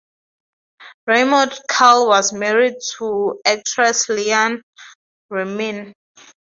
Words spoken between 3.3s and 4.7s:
actress Liina